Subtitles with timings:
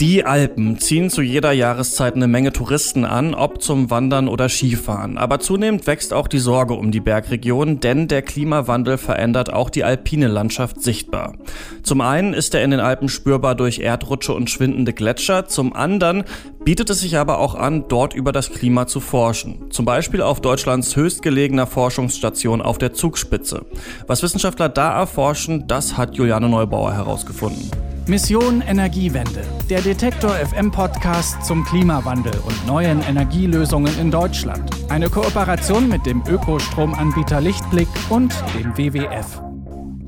[0.00, 5.18] Die Alpen ziehen zu jeder Jahreszeit eine Menge Touristen an, ob zum Wandern oder Skifahren.
[5.18, 9.84] Aber zunehmend wächst auch die Sorge um die Bergregion, denn der Klimawandel verändert auch die
[9.84, 11.34] alpine Landschaft sichtbar.
[11.82, 16.24] Zum einen ist er in den Alpen spürbar durch Erdrutsche und schwindende Gletscher, zum anderen
[16.64, 19.70] bietet es sich aber auch an, dort über das Klima zu forschen.
[19.70, 23.64] Zum Beispiel auf Deutschlands höchstgelegener Forschungsstation auf der Zugspitze.
[24.06, 27.70] Was Wissenschaftler da erforschen, das hat Juliane Neubauer herausgefunden.
[28.06, 34.68] Mission Energiewende, der Detektor FM Podcast zum Klimawandel und neuen Energielösungen in Deutschland.
[34.88, 39.40] Eine Kooperation mit dem Ökostromanbieter Lichtblick und dem WWF.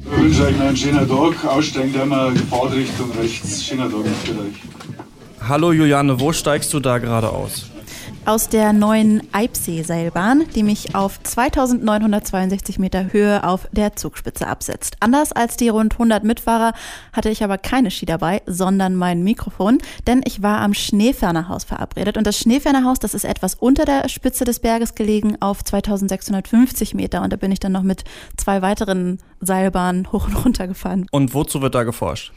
[0.04, 1.44] Ich wünsche euch noch einen schönen Tag.
[1.44, 3.64] Aussteigen wir Fahrtrichtung rechts.
[3.64, 4.91] Schöner Tag für euch.
[5.52, 7.66] Hallo Juliane, wo steigst du da gerade aus?
[8.24, 14.96] aus der neuen Eibsee-Seilbahn, die mich auf 2962 Meter Höhe auf der Zugspitze absetzt.
[15.00, 16.72] Anders als die rund 100 Mitfahrer
[17.12, 22.16] hatte ich aber keine Ski dabei, sondern mein Mikrofon, denn ich war am Schneefernerhaus verabredet.
[22.16, 27.22] Und das Schneefernerhaus, das ist etwas unter der Spitze des Berges gelegen auf 2650 Meter.
[27.22, 28.04] Und da bin ich dann noch mit
[28.36, 31.06] zwei weiteren Seilbahnen hoch und runter gefahren.
[31.10, 32.32] Und wozu wird da geforscht?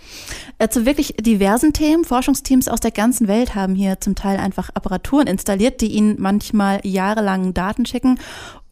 [0.60, 2.04] Äh, zu wirklich diversen Themen.
[2.04, 6.80] Forschungsteams aus der ganzen Welt haben hier zum Teil einfach Apparaturen installiert die ihnen manchmal
[6.84, 8.20] jahrelang Daten schicken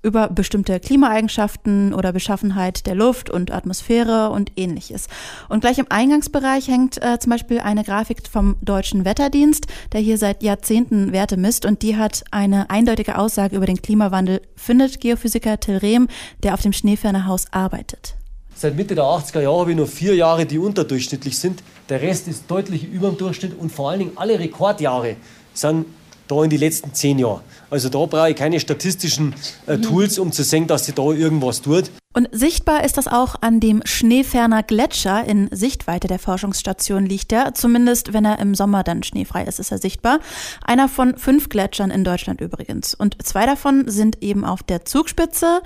[0.04, 5.08] über bestimmte Klimaeigenschaften oder Beschaffenheit der Luft und Atmosphäre und ähnliches.
[5.48, 10.18] Und gleich im Eingangsbereich hängt äh, zum Beispiel eine Grafik vom Deutschen Wetterdienst, der hier
[10.18, 15.60] seit Jahrzehnten Werte misst und die hat eine eindeutige Aussage über den Klimawandel, findet Geophysiker
[15.60, 16.10] Till Rehm,
[16.44, 18.18] der auf dem Schneefernerhaus arbeitet.
[18.56, 21.64] Seit Mitte der 80er Jahre habe ich nur vier Jahre, die unterdurchschnittlich sind.
[21.90, 25.16] Der Rest ist deutlich über dem Durchschnitt und vor allen Dingen alle Rekordjahre
[25.54, 25.86] sind
[26.28, 27.42] da in die letzten zehn Jahren.
[27.70, 31.62] Also da brauche ich keine statistischen äh, Tools, um zu sehen, dass sie da irgendwas
[31.62, 31.92] tut.
[32.16, 35.26] Und sichtbar ist das auch an dem Schneeferner Gletscher.
[35.26, 37.56] In Sichtweite der Forschungsstation liegt er.
[37.56, 40.20] Zumindest wenn er im Sommer dann schneefrei ist, ist er sichtbar.
[40.64, 42.94] Einer von fünf Gletschern in Deutschland übrigens.
[42.94, 45.62] Und zwei davon sind eben auf der Zugspitze.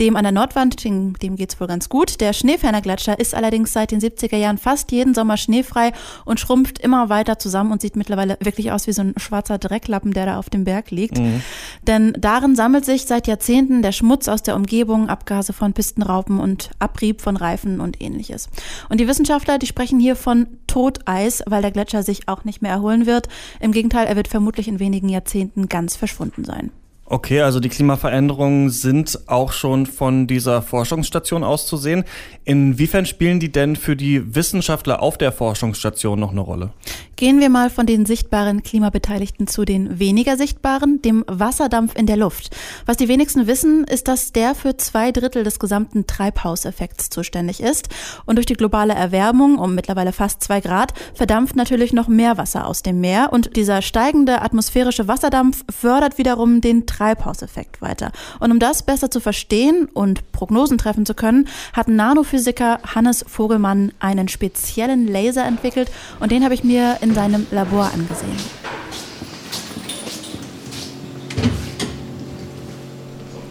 [0.00, 2.20] Dem an der Nordwand, dem, dem geht's wohl ganz gut.
[2.20, 5.92] Der Schneeferner Gletscher ist allerdings seit den 70er Jahren fast jeden Sommer schneefrei
[6.24, 10.12] und schrumpft immer weiter zusammen und sieht mittlerweile wirklich aus wie so ein schwarzer Drecklappen,
[10.12, 11.18] der da auf dem Berg liegt.
[11.18, 11.42] Mhm.
[11.86, 16.70] Denn darin sammelt sich seit Jahrzehnten der Schmutz aus der Umgebung, Abgase von Pistenraupen und
[16.78, 18.48] Abrieb von Reifen und ähnliches.
[18.88, 22.72] Und die Wissenschaftler, die sprechen hier von Toteis, weil der Gletscher sich auch nicht mehr
[22.72, 23.28] erholen wird.
[23.60, 26.70] Im Gegenteil, er wird vermutlich in wenigen Jahrzehnten ganz verschwunden sein.
[27.08, 32.02] Okay, also die Klimaveränderungen sind auch schon von dieser Forschungsstation auszusehen.
[32.44, 36.72] Inwiefern spielen die denn für die Wissenschaftler auf der Forschungsstation noch eine Rolle?
[37.14, 42.16] Gehen wir mal von den sichtbaren Klimabeteiligten zu den weniger sichtbaren, dem Wasserdampf in der
[42.16, 42.54] Luft.
[42.86, 47.88] Was die wenigsten wissen, ist, dass der für zwei Drittel des gesamten Treibhauseffekts zuständig ist.
[48.26, 52.66] Und durch die globale Erwärmung um mittlerweile fast zwei Grad verdampft natürlich noch mehr Wasser
[52.66, 53.28] aus dem Meer.
[53.32, 58.12] Und dieser steigende atmosphärische Wasserdampf fördert wiederum den Treibhauseffekt weiter.
[58.40, 63.92] Und um das besser zu verstehen und Prognosen treffen zu können, hat Nanophysiker Hannes Vogelmann
[64.00, 65.90] einen speziellen Laser entwickelt
[66.20, 68.36] und den habe ich mir in seinem Labor angesehen.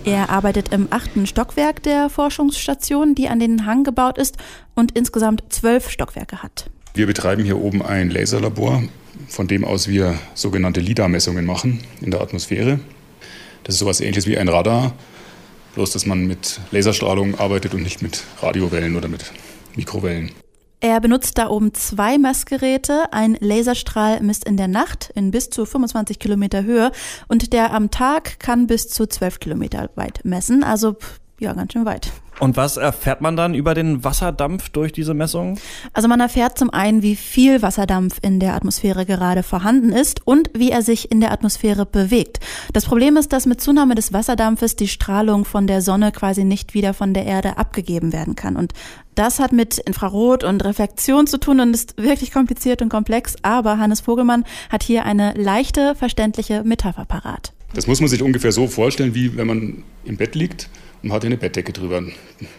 [0.05, 4.37] Er arbeitet im achten Stockwerk der Forschungsstation, die an den Hang gebaut ist
[4.75, 6.69] und insgesamt zwölf Stockwerke hat.
[6.93, 8.83] Wir betreiben hier oben ein Laserlabor,
[9.27, 12.79] von dem aus wir sogenannte LIDAR-Messungen machen in der Atmosphäre.
[13.65, 14.93] Das ist sowas ähnliches wie ein Radar,
[15.73, 19.25] bloß dass man mit Laserstrahlung arbeitet und nicht mit Radiowellen oder mit
[19.75, 20.31] Mikrowellen.
[20.81, 23.11] Er benutzt da oben zwei Messgeräte.
[23.11, 26.91] Ein Laserstrahl misst in der Nacht in bis zu 25 Kilometer Höhe
[27.27, 30.63] und der am Tag kann bis zu 12 Kilometer weit messen.
[30.63, 30.97] Also
[31.39, 32.11] ja, ganz schön weit.
[32.39, 35.57] Und was erfährt man dann über den Wasserdampf durch diese Messungen?
[35.93, 40.49] Also man erfährt zum einen, wie viel Wasserdampf in der Atmosphäre gerade vorhanden ist und
[40.53, 42.39] wie er sich in der Atmosphäre bewegt.
[42.73, 46.73] Das Problem ist, dass mit Zunahme des Wasserdampfes die Strahlung von der Sonne quasi nicht
[46.73, 48.57] wieder von der Erde abgegeben werden kann.
[48.57, 48.73] Und
[49.15, 53.35] das hat mit Infrarot und Reflexion zu tun und ist wirklich kompliziert und komplex.
[53.43, 57.54] Aber Hannes Vogelmann hat hier eine leichte, verständliche Metapher parat.
[57.73, 60.69] Das muss man sich ungefähr so vorstellen, wie wenn man im Bett liegt
[61.03, 62.03] und hat eine Bettdecke drüber.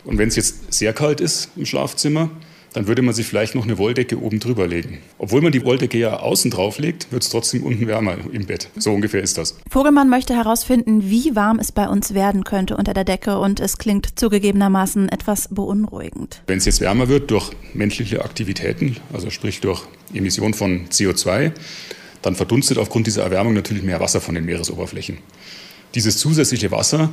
[0.04, 2.30] Und wenn es jetzt sehr kalt ist im Schlafzimmer,
[2.76, 4.98] dann würde man sich vielleicht noch eine Wolldecke oben drüber legen.
[5.16, 8.68] Obwohl man die Wolldecke ja außen drauf legt, wird es trotzdem unten wärmer im Bett.
[8.76, 9.56] So ungefähr ist das.
[9.70, 13.78] Vogelmann möchte herausfinden, wie warm es bei uns werden könnte unter der Decke und es
[13.78, 16.42] klingt zugegebenermaßen etwas beunruhigend.
[16.46, 19.82] Wenn es jetzt wärmer wird durch menschliche Aktivitäten, also sprich durch
[20.12, 21.52] Emission von CO2,
[22.22, 25.18] dann verdunstet aufgrund dieser Erwärmung natürlich mehr Wasser von den Meeresoberflächen.
[25.94, 27.10] Dieses zusätzliche Wasser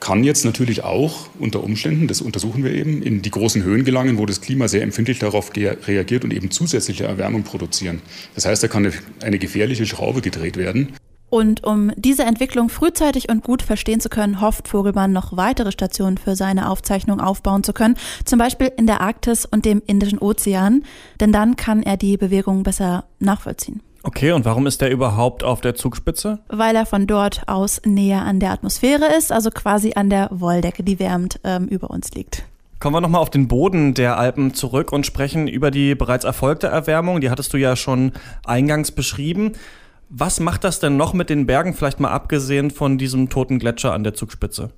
[0.00, 4.18] kann jetzt natürlich auch unter Umständen, das untersuchen wir eben, in die großen Höhen gelangen,
[4.18, 8.00] wo das Klima sehr empfindlich darauf reagiert und eben zusätzliche Erwärmung produzieren.
[8.34, 10.94] Das heißt, da kann eine, gefährliche Schraube gedreht werden.
[11.30, 16.16] Und um diese Entwicklung frühzeitig und gut verstehen zu können, hofft Vogelmann noch weitere Stationen
[16.16, 20.84] für seine Aufzeichnung aufbauen zu können, zum Beispiel in der Arktis und dem Indischen Ozean,
[21.20, 23.82] denn dann kann er die Bewegung besser nachvollziehen.
[24.08, 26.38] Okay, und warum ist der überhaupt auf der Zugspitze?
[26.48, 30.82] Weil er von dort aus näher an der Atmosphäre ist, also quasi an der Wolldecke,
[30.82, 32.44] die wärmend ähm, über uns liegt.
[32.80, 36.68] Kommen wir nochmal auf den Boden der Alpen zurück und sprechen über die bereits erfolgte
[36.68, 37.20] Erwärmung.
[37.20, 38.12] Die hattest du ja schon
[38.46, 39.52] eingangs beschrieben.
[40.08, 43.92] Was macht das denn noch mit den Bergen, vielleicht mal abgesehen von diesem toten Gletscher
[43.92, 44.70] an der Zugspitze?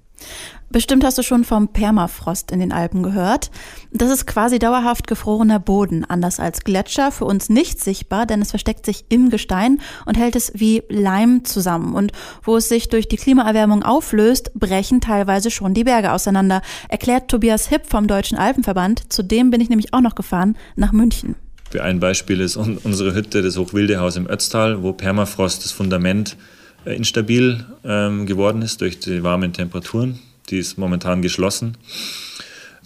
[0.72, 3.50] Bestimmt hast du schon vom Permafrost in den Alpen gehört.
[3.90, 8.50] Das ist quasi dauerhaft gefrorener Boden, anders als Gletscher, für uns nicht sichtbar, denn es
[8.50, 11.94] versteckt sich im Gestein und hält es wie Leim zusammen.
[11.94, 12.12] Und
[12.44, 17.66] wo es sich durch die Klimaerwärmung auflöst, brechen teilweise schon die Berge auseinander, erklärt Tobias
[17.66, 19.12] Hipp vom Deutschen Alpenverband.
[19.12, 21.34] Zudem bin ich nämlich auch noch gefahren nach München.
[21.70, 26.36] Für ein Beispiel ist unsere Hütte, das Hochwildehaus im Ötztal, wo Permafrost das Fundament
[26.84, 30.18] instabil ähm, geworden ist durch die warmen Temperaturen.
[30.48, 31.76] Die ist momentan geschlossen.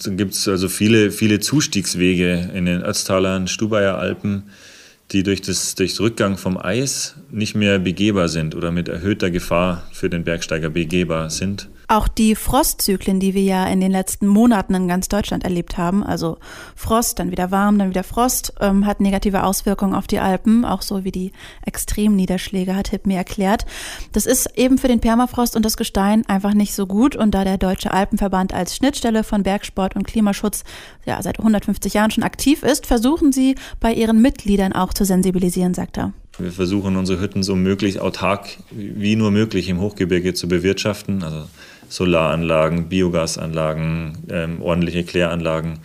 [0.02, 4.44] Dann gibt es also viele, viele Zustiegswege in den Ötztalern, Stubaier Alpen,
[5.12, 9.30] die durch, das, durch den Rückgang vom Eis nicht mehr begehbar sind oder mit erhöhter
[9.30, 11.68] Gefahr für den Bergsteiger begehbar sind.
[11.94, 16.02] Auch die Frostzyklen, die wir ja in den letzten Monaten in ganz Deutschland erlebt haben,
[16.02, 16.38] also
[16.74, 20.82] Frost, dann wieder warm, dann wieder Frost, ähm, hat negative Auswirkungen auf die Alpen, auch
[20.82, 21.30] so wie die
[21.64, 23.64] Extremniederschläge, hat Hipp mir erklärt.
[24.10, 27.44] Das ist eben für den Permafrost und das Gestein einfach nicht so gut und da
[27.44, 30.64] der Deutsche Alpenverband als Schnittstelle von Bergsport und Klimaschutz
[31.04, 35.74] ja seit 150 Jahren schon aktiv ist, versuchen sie bei ihren Mitgliedern auch zu sensibilisieren,
[35.74, 36.12] sagt er.
[36.38, 41.22] Wir versuchen unsere Hütten so möglich autark wie nur möglich im Hochgebirge zu bewirtschaften.
[41.22, 41.48] Also
[41.88, 45.78] Solaranlagen, Biogasanlagen, ähm, ordentliche Kläranlagen.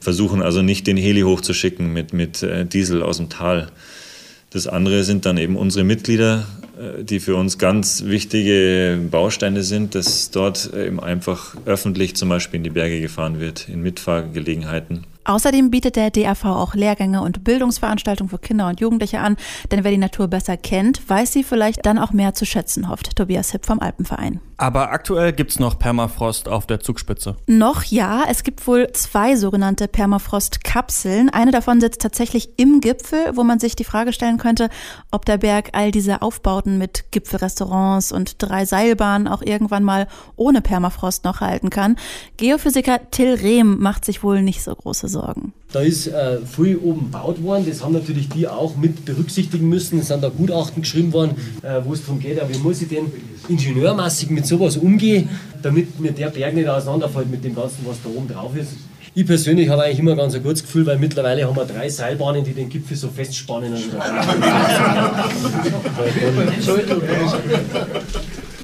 [0.00, 3.70] Versuchen also nicht den Heli hochzuschicken mit, mit äh, Diesel aus dem Tal.
[4.50, 6.46] Das andere sind dann eben unsere Mitglieder,
[6.76, 12.58] äh, die für uns ganz wichtige Bausteine sind, dass dort eben einfach öffentlich zum Beispiel
[12.58, 15.06] in die Berge gefahren wird, in Mitfahrgelegenheiten.
[15.24, 19.36] Außerdem bietet der DAV auch Lehrgänge und Bildungsveranstaltungen für Kinder und Jugendliche an,
[19.70, 23.16] denn wer die Natur besser kennt, weiß sie vielleicht dann auch mehr zu schätzen, hofft
[23.16, 24.40] Tobias Hipp vom Alpenverein.
[24.60, 27.34] Aber aktuell gibt es noch Permafrost auf der Zugspitze.
[27.46, 31.30] Noch ja, es gibt wohl zwei sogenannte Permafrost-Kapseln.
[31.30, 34.68] Eine davon sitzt tatsächlich im Gipfel, wo man sich die Frage stellen könnte,
[35.10, 40.60] ob der Berg all diese Aufbauten mit Gipfelrestaurants und drei Seilbahnen auch irgendwann mal ohne
[40.60, 41.96] Permafrost noch halten kann.
[42.36, 45.52] Geophysiker Till Rehm macht sich wohl nicht so große Sorgen.
[45.72, 50.00] Da ist äh, viel oben gebaut worden, das haben natürlich die auch mit berücksichtigen müssen.
[50.00, 53.06] Es sind da Gutachten geschrieben worden, äh, wo es darum geht, wie muss ich denn
[53.48, 55.28] ingenieurmäßig mit sowas umgehen,
[55.62, 58.72] damit mir der Berg nicht auseinanderfällt mit dem Ganzen, was da oben drauf ist.
[59.12, 62.44] Ich persönlich habe eigentlich immer ganz ein gutes Gefühl, weil mittlerweile haben wir drei Seilbahnen,
[62.44, 63.74] die den Gipfel so festspannen.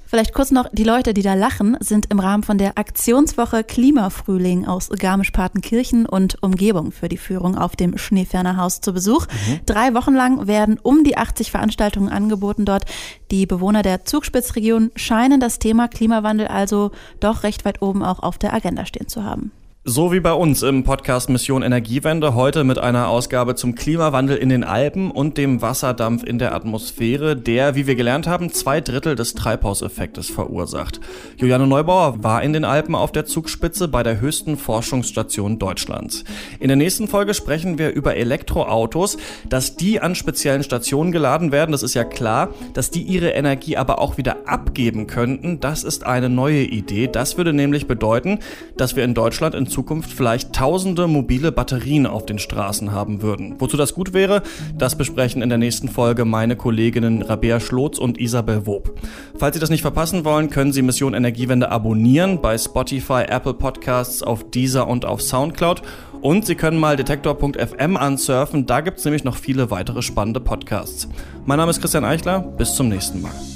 [0.06, 4.64] Vielleicht kurz noch, die Leute, die da lachen, sind im Rahmen von der Aktionswoche Klimafrühling
[4.64, 9.26] aus Garmisch-Partenkirchen und Umgebung für die Führung auf dem Schneefernerhaus zu Besuch.
[9.26, 9.60] Mhm.
[9.66, 12.84] Drei Wochen lang werden um die 80 Veranstaltungen angeboten dort.
[13.32, 18.38] Die Bewohner der Zugspitzregion scheinen das Thema Klimawandel also doch recht weit oben auch auf
[18.38, 19.50] der Agenda stehen zu haben.
[19.88, 24.48] So wie bei uns im Podcast Mission Energiewende, heute mit einer Ausgabe zum Klimawandel in
[24.48, 29.14] den Alpen und dem Wasserdampf in der Atmosphäre, der, wie wir gelernt haben, zwei Drittel
[29.14, 30.98] des Treibhauseffektes verursacht.
[31.36, 36.24] Juliane Neubauer war in den Alpen auf der Zugspitze bei der höchsten Forschungsstation Deutschlands.
[36.58, 39.18] In der nächsten Folge sprechen wir über Elektroautos,
[39.48, 43.76] dass die an speziellen Stationen geladen werden, das ist ja klar, dass die ihre Energie
[43.76, 47.06] aber auch wieder abgeben könnten, das ist eine neue Idee.
[47.06, 48.40] Das würde nämlich bedeuten,
[48.76, 53.56] dass wir in Deutschland in Zukunft vielleicht tausende mobile Batterien auf den Straßen haben würden.
[53.58, 54.42] Wozu das gut wäre,
[54.74, 58.98] das besprechen in der nächsten Folge meine Kolleginnen Rabea Schlotz und Isabel Wob.
[59.36, 64.22] Falls Sie das nicht verpassen wollen, können Sie Mission Energiewende abonnieren bei Spotify, Apple Podcasts,
[64.22, 65.82] auf Deezer und auf Soundcloud.
[66.22, 71.06] Und Sie können mal detektor.fm ansurfen, da gibt es nämlich noch viele weitere spannende Podcasts.
[71.44, 73.55] Mein Name ist Christian Eichler, bis zum nächsten Mal.